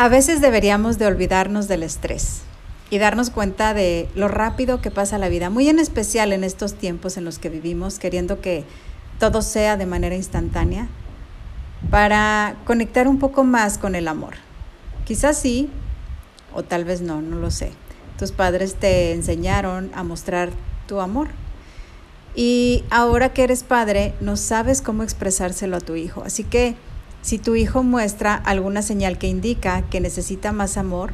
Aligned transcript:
A 0.00 0.06
veces 0.06 0.40
deberíamos 0.40 0.96
de 0.98 1.06
olvidarnos 1.06 1.66
del 1.66 1.82
estrés 1.82 2.42
y 2.88 2.98
darnos 2.98 3.30
cuenta 3.30 3.74
de 3.74 4.08
lo 4.14 4.28
rápido 4.28 4.80
que 4.80 4.92
pasa 4.92 5.18
la 5.18 5.28
vida, 5.28 5.50
muy 5.50 5.68
en 5.68 5.80
especial 5.80 6.32
en 6.32 6.44
estos 6.44 6.74
tiempos 6.74 7.16
en 7.16 7.24
los 7.24 7.40
que 7.40 7.48
vivimos, 7.48 7.98
queriendo 7.98 8.40
que 8.40 8.62
todo 9.18 9.42
sea 9.42 9.76
de 9.76 9.86
manera 9.86 10.14
instantánea, 10.14 10.86
para 11.90 12.54
conectar 12.64 13.08
un 13.08 13.18
poco 13.18 13.42
más 13.42 13.76
con 13.76 13.96
el 13.96 14.06
amor. 14.06 14.34
Quizás 15.04 15.36
sí, 15.36 15.68
o 16.54 16.62
tal 16.62 16.84
vez 16.84 17.00
no, 17.00 17.20
no 17.20 17.34
lo 17.34 17.50
sé. 17.50 17.72
Tus 18.20 18.30
padres 18.30 18.76
te 18.76 19.10
enseñaron 19.10 19.90
a 19.96 20.04
mostrar 20.04 20.50
tu 20.86 21.00
amor. 21.00 21.26
Y 22.36 22.84
ahora 22.90 23.32
que 23.32 23.42
eres 23.42 23.64
padre, 23.64 24.14
no 24.20 24.36
sabes 24.36 24.80
cómo 24.80 25.02
expresárselo 25.02 25.76
a 25.76 25.80
tu 25.80 25.96
hijo. 25.96 26.22
Así 26.24 26.44
que 26.44 26.76
si 27.22 27.38
tu 27.38 27.54
hijo 27.54 27.82
muestra 27.82 28.34
alguna 28.34 28.82
señal 28.82 29.18
que 29.18 29.26
indica 29.26 29.82
que 29.90 30.00
necesita 30.00 30.52
más 30.52 30.76
amor, 30.76 31.12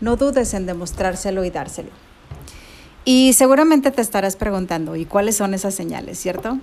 no 0.00 0.16
dudes 0.16 0.54
en 0.54 0.66
demostrárselo 0.66 1.44
y 1.44 1.50
dárselo. 1.50 1.90
Y 3.04 3.32
seguramente 3.34 3.90
te 3.90 4.02
estarás 4.02 4.36
preguntando, 4.36 4.96
¿y 4.96 5.04
cuáles 5.04 5.36
son 5.36 5.54
esas 5.54 5.74
señales, 5.74 6.18
cierto? 6.18 6.58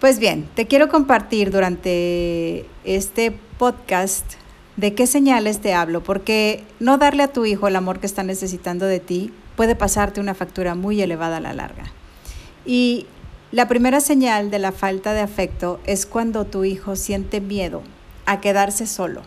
Pues 0.00 0.18
bien, 0.18 0.46
te 0.54 0.66
quiero 0.66 0.88
compartir 0.88 1.50
durante 1.50 2.66
este 2.84 3.34
podcast 3.58 4.24
de 4.76 4.94
qué 4.94 5.06
señales 5.06 5.60
te 5.60 5.72
hablo, 5.72 6.02
porque 6.02 6.62
no 6.78 6.98
darle 6.98 7.22
a 7.22 7.32
tu 7.32 7.46
hijo 7.46 7.68
el 7.68 7.76
amor 7.76 8.00
que 8.00 8.06
está 8.06 8.22
necesitando 8.22 8.86
de 8.86 9.00
ti 9.00 9.32
puede 9.56 9.76
pasarte 9.76 10.20
una 10.20 10.34
factura 10.34 10.74
muy 10.74 11.00
elevada 11.00 11.38
a 11.38 11.40
la 11.40 11.54
larga. 11.54 11.84
Y 12.66 13.06
la 13.54 13.68
primera 13.68 14.00
señal 14.00 14.50
de 14.50 14.58
la 14.58 14.72
falta 14.72 15.12
de 15.12 15.20
afecto 15.20 15.78
es 15.86 16.06
cuando 16.06 16.44
tu 16.44 16.64
hijo 16.64 16.96
siente 16.96 17.40
miedo 17.40 17.82
a 18.26 18.40
quedarse 18.40 18.84
solo, 18.88 19.22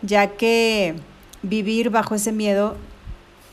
ya 0.00 0.28
que 0.28 0.94
vivir 1.42 1.90
bajo 1.90 2.14
ese 2.14 2.32
miedo, 2.32 2.76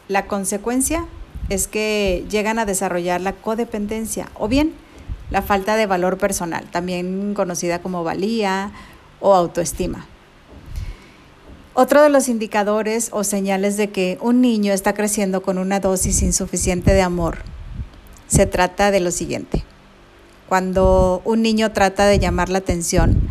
la 0.08 0.28
consecuencia 0.28 1.06
es 1.50 1.68
que 1.68 2.23
llegan 2.30 2.58
a 2.58 2.66
desarrollar 2.66 3.20
la 3.20 3.34
codependencia 3.34 4.30
o 4.36 4.48
bien 4.48 4.72
la 5.30 5.42
falta 5.42 5.76
de 5.76 5.88
valor 5.88 6.18
personal, 6.18 6.64
también 6.72 7.34
conocida 7.34 7.81
como 7.81 8.06
valía 8.06 8.72
o 9.20 9.36
autoestima. 9.36 10.06
Otro 11.73 12.02
de 12.02 12.08
los 12.08 12.30
indicadores 12.30 13.09
o 13.12 13.26
señales 13.26 13.76
de 13.76 13.90
que 13.90 14.20
un 14.22 14.40
niño 14.40 14.72
está 14.72 14.94
creciendo 14.94 15.42
con 15.42 15.58
una 15.58 15.81
dosis 15.81 16.22
insuficiente 16.22 16.94
de 16.94 17.02
amor 17.02 17.40
se 18.36 18.45
trata 18.45 18.91
de 18.91 19.00
lo 19.00 19.11
siguiente. 19.11 19.64
Cuando 20.50 21.22
un 21.23 21.41
niño 21.41 21.72
trata 21.72 22.05
de 22.05 22.19
llamar 22.19 22.50
la 22.50 22.58
atención, 22.58 23.30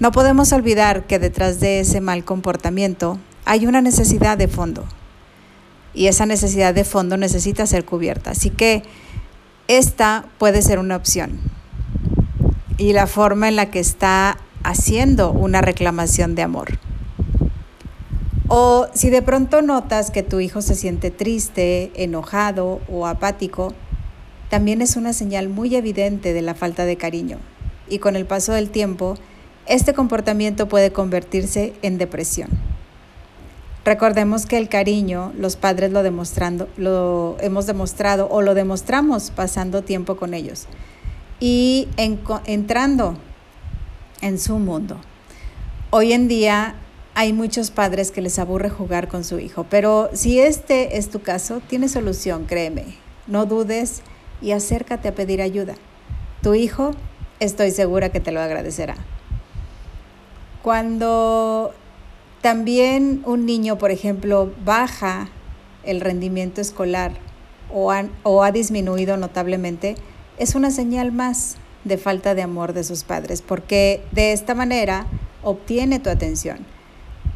no 0.00 0.12
podemos 0.12 0.52
olvidar 0.52 1.06
que 1.06 1.18
detrás 1.18 1.60
de 1.60 1.80
ese 1.80 2.00
mal 2.00 2.24
comportamiento 2.24 3.18
hay 3.46 3.66
una 3.66 3.80
necesidad 3.80 4.36
de 4.36 4.46
fondo. 4.46 4.84
Y 5.94 6.08
esa 6.08 6.26
necesidad 6.26 6.74
de 6.74 6.84
fondo 6.84 7.16
necesita 7.16 7.66
ser 7.66 7.86
cubierta. 7.86 8.32
Así 8.32 8.50
que 8.50 8.82
esta 9.66 10.26
puede 10.36 10.60
ser 10.60 10.78
una 10.78 10.96
opción. 10.96 11.40
Y 12.76 12.92
la 12.92 13.06
forma 13.06 13.48
en 13.48 13.56
la 13.56 13.70
que 13.70 13.80
está 13.80 14.36
haciendo 14.62 15.32
una 15.32 15.62
reclamación 15.62 16.34
de 16.34 16.42
amor. 16.42 16.78
O 18.46 18.88
si 18.94 19.08
de 19.10 19.22
pronto 19.22 19.62
notas 19.62 20.10
que 20.10 20.22
tu 20.22 20.38
hijo 20.38 20.62
se 20.62 20.74
siente 20.74 21.10
triste, 21.10 21.90
enojado 21.96 22.80
o 22.88 23.06
apático, 23.06 23.74
también 24.50 24.82
es 24.82 24.96
una 24.96 25.12
señal 25.12 25.48
muy 25.48 25.74
evidente 25.76 26.32
de 26.32 26.42
la 26.42 26.54
falta 26.54 26.84
de 26.84 26.96
cariño. 26.96 27.38
Y 27.88 27.98
con 27.98 28.16
el 28.16 28.26
paso 28.26 28.52
del 28.52 28.70
tiempo, 28.70 29.14
este 29.66 29.94
comportamiento 29.94 30.68
puede 30.68 30.92
convertirse 30.92 31.74
en 31.82 31.98
depresión. 31.98 32.50
Recordemos 33.84 34.44
que 34.46 34.58
el 34.58 34.68
cariño, 34.68 35.32
los 35.38 35.56
padres 35.56 35.92
lo 35.92 36.02
demostrando, 36.02 36.68
lo 36.76 37.36
hemos 37.40 37.66
demostrado 37.66 38.28
o 38.30 38.42
lo 38.42 38.54
demostramos 38.54 39.30
pasando 39.30 39.82
tiempo 39.82 40.16
con 40.16 40.34
ellos 40.34 40.66
y 41.40 41.88
entrando 41.96 43.16
en 44.20 44.38
su 44.38 44.58
mundo. 44.58 44.98
Hoy 45.90 46.12
en 46.12 46.28
día 46.28 46.74
hay 47.14 47.32
muchos 47.32 47.70
padres 47.70 48.10
que 48.10 48.20
les 48.20 48.38
aburre 48.38 48.68
jugar 48.68 49.08
con 49.08 49.24
su 49.24 49.38
hijo, 49.38 49.64
pero 49.70 50.10
si 50.12 50.38
este 50.38 50.98
es 50.98 51.08
tu 51.08 51.20
caso, 51.20 51.62
tiene 51.66 51.88
solución, 51.88 52.44
créeme. 52.44 52.84
No 53.26 53.46
dudes 53.46 54.02
y 54.40 54.52
acércate 54.52 55.08
a 55.08 55.14
pedir 55.14 55.42
ayuda. 55.42 55.74
Tu 56.42 56.54
hijo, 56.54 56.92
estoy 57.40 57.70
segura 57.70 58.10
que 58.10 58.20
te 58.20 58.32
lo 58.32 58.40
agradecerá. 58.40 58.96
Cuando 60.62 61.72
también 62.40 63.22
un 63.26 63.46
niño, 63.46 63.78
por 63.78 63.90
ejemplo, 63.90 64.52
baja 64.64 65.28
el 65.82 66.00
rendimiento 66.00 66.60
escolar 66.60 67.12
o, 67.72 68.42
ha 68.42 68.52
disminuido 68.52 69.16
notablemente, 69.16 69.96
es 70.38 70.54
una 70.54 70.70
señal 70.70 71.12
más 71.12 71.56
de 71.84 71.98
falta 71.98 72.34
de 72.34 72.42
amor 72.42 72.72
de 72.72 72.84
sus 72.84 73.04
padres, 73.04 73.42
porque 73.42 74.02
de 74.12 74.32
esta 74.32 74.54
manera 74.54 75.06
obtiene 75.42 75.98
tu 75.98 76.10
atención. 76.10 76.58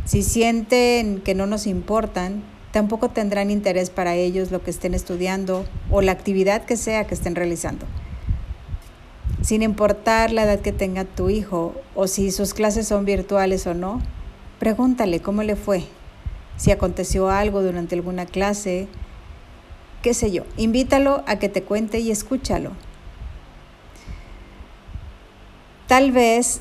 Si 0.05 0.23
sienten 0.23 1.21
que 1.21 1.35
no 1.35 1.47
nos 1.47 1.67
importan, 1.67 2.43
tampoco 2.73 3.11
tendrán 3.11 3.51
interés 3.51 3.91
para 3.91 4.15
ellos 4.15 4.51
lo 4.51 4.63
que 4.63 4.71
estén 4.71 4.95
estudiando 4.95 5.65
o 5.91 6.03
la 6.03 6.13
actividad 6.13 6.65
que 6.65 6.77
sea 6.77 7.07
que 7.07 7.15
estén 7.15 7.37
realizando. 7.37 7.87
Sin 9.43 9.63
importar 9.63 10.33
la 10.33 10.45
edad 10.45 10.61
que 10.61 10.73
tenga 10.73 11.05
tu 11.05 11.29
hijo 11.29 11.75
o 11.95 12.07
si 12.07 12.31
sus 12.31 12.55
clases 12.55 12.89
son 12.89 13.05
virtuales 13.05 13.67
o 13.67 13.75
no, 13.75 14.01
pregúntale 14.59 15.21
cómo 15.21 15.43
le 15.43 15.57
fue, 15.57 15.85
si 16.57 16.71
aconteció 16.71 17.29
algo 17.29 17.63
durante 17.63 17.95
alguna 17.95 18.25
clase, 18.25 18.89
qué 20.01 20.15
sé 20.15 20.31
yo, 20.31 20.45
invítalo 20.57 21.23
a 21.27 21.37
que 21.37 21.49
te 21.49 21.63
cuente 21.63 21.99
y 21.99 22.11
escúchalo. 22.11 22.71
Tal 25.89 26.13
vez 26.13 26.61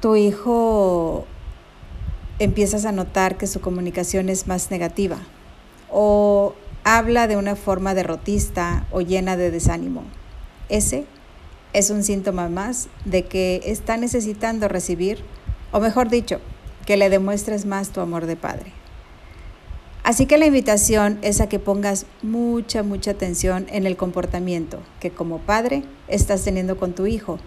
tu 0.00 0.16
hijo 0.16 1.26
empiezas 2.38 2.84
a 2.84 2.92
notar 2.92 3.36
que 3.36 3.46
su 3.46 3.60
comunicación 3.60 4.28
es 4.28 4.46
más 4.46 4.70
negativa 4.70 5.18
o 5.90 6.54
habla 6.84 7.26
de 7.26 7.36
una 7.36 7.56
forma 7.56 7.94
derrotista 7.94 8.86
o 8.90 9.00
llena 9.00 9.36
de 9.36 9.50
desánimo. 9.50 10.04
Ese 10.68 11.04
es 11.72 11.90
un 11.90 12.02
síntoma 12.02 12.48
más 12.48 12.88
de 13.04 13.24
que 13.24 13.60
está 13.64 13.96
necesitando 13.96 14.68
recibir, 14.68 15.18
o 15.72 15.80
mejor 15.80 16.08
dicho, 16.08 16.40
que 16.86 16.96
le 16.96 17.10
demuestres 17.10 17.66
más 17.66 17.90
tu 17.90 18.00
amor 18.00 18.26
de 18.26 18.36
padre. 18.36 18.72
Así 20.02 20.24
que 20.24 20.38
la 20.38 20.46
invitación 20.46 21.18
es 21.20 21.42
a 21.42 21.48
que 21.48 21.58
pongas 21.58 22.06
mucha, 22.22 22.82
mucha 22.82 23.10
atención 23.10 23.66
en 23.68 23.86
el 23.86 23.96
comportamiento 23.96 24.78
que 25.00 25.10
como 25.10 25.38
padre 25.38 25.82
estás 26.06 26.44
teniendo 26.44 26.78
con 26.78 26.94
tu 26.94 27.06
hijo 27.06 27.38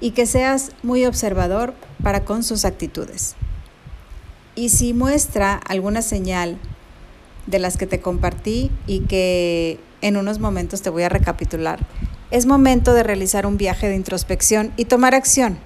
y 0.00 0.10
que 0.10 0.26
seas 0.26 0.72
muy 0.82 1.06
observador 1.06 1.72
para 2.02 2.26
con 2.26 2.42
sus 2.42 2.66
actitudes. 2.66 3.36
Y 4.60 4.68
si 4.68 4.92
muestra 4.92 5.54
alguna 5.54 6.02
señal 6.02 6.58
de 7.46 7.58
las 7.58 7.78
que 7.78 7.86
te 7.86 8.02
compartí 8.02 8.70
y 8.86 9.00
que 9.06 9.80
en 10.02 10.18
unos 10.18 10.38
momentos 10.38 10.82
te 10.82 10.90
voy 10.90 11.02
a 11.02 11.08
recapitular, 11.08 11.78
es 12.30 12.44
momento 12.44 12.92
de 12.92 13.02
realizar 13.02 13.46
un 13.46 13.56
viaje 13.56 13.88
de 13.88 13.96
introspección 13.96 14.70
y 14.76 14.84
tomar 14.84 15.14
acción. 15.14 15.56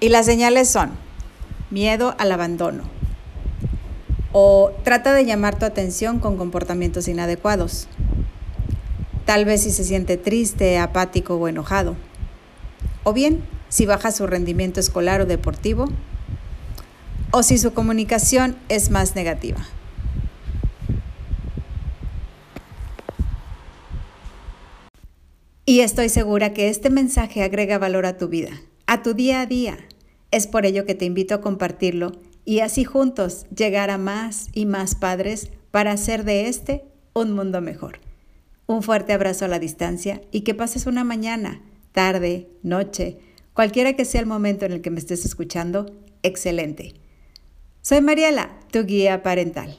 Y 0.00 0.08
las 0.08 0.24
señales 0.24 0.70
son 0.70 0.92
miedo 1.70 2.14
al 2.16 2.32
abandono 2.32 2.84
o 4.32 4.72
trata 4.82 5.12
de 5.12 5.26
llamar 5.26 5.58
tu 5.58 5.66
atención 5.66 6.18
con 6.18 6.38
comportamientos 6.38 7.08
inadecuados. 7.08 7.88
Tal 9.26 9.44
vez 9.44 9.64
si 9.64 9.70
se 9.70 9.84
siente 9.84 10.16
triste, 10.16 10.78
apático 10.78 11.34
o 11.34 11.46
enojado. 11.46 11.94
O 13.04 13.12
bien 13.12 13.44
si 13.68 13.84
baja 13.84 14.12
su 14.12 14.26
rendimiento 14.26 14.80
escolar 14.80 15.20
o 15.20 15.26
deportivo 15.26 15.90
o 17.36 17.42
si 17.42 17.58
su 17.58 17.74
comunicación 17.74 18.56
es 18.70 18.88
más 18.88 19.14
negativa. 19.14 19.58
Y 25.66 25.80
estoy 25.80 26.08
segura 26.08 26.54
que 26.54 26.70
este 26.70 26.88
mensaje 26.88 27.42
agrega 27.42 27.76
valor 27.76 28.06
a 28.06 28.16
tu 28.16 28.28
vida, 28.28 28.52
a 28.86 29.02
tu 29.02 29.12
día 29.12 29.42
a 29.42 29.46
día. 29.46 29.76
Es 30.30 30.46
por 30.46 30.64
ello 30.64 30.86
que 30.86 30.94
te 30.94 31.04
invito 31.04 31.34
a 31.34 31.42
compartirlo 31.42 32.12
y 32.46 32.60
así 32.60 32.84
juntos 32.84 33.44
llegar 33.54 33.90
a 33.90 33.98
más 33.98 34.46
y 34.54 34.64
más 34.64 34.94
padres 34.94 35.50
para 35.70 35.92
hacer 35.92 36.24
de 36.24 36.48
este 36.48 36.86
un 37.12 37.32
mundo 37.32 37.60
mejor. 37.60 38.00
Un 38.66 38.82
fuerte 38.82 39.12
abrazo 39.12 39.44
a 39.44 39.48
la 39.48 39.58
distancia 39.58 40.22
y 40.32 40.40
que 40.40 40.54
pases 40.54 40.86
una 40.86 41.04
mañana, 41.04 41.60
tarde, 41.92 42.48
noche, 42.62 43.18
cualquiera 43.52 43.92
que 43.92 44.06
sea 44.06 44.22
el 44.22 44.26
momento 44.26 44.64
en 44.64 44.72
el 44.72 44.80
que 44.80 44.90
me 44.90 45.00
estés 45.00 45.26
escuchando, 45.26 45.84
excelente. 46.22 46.94
Soy 47.88 48.00
Mariela, 48.00 48.50
tu 48.72 48.84
guía 48.84 49.22
parental. 49.22 49.78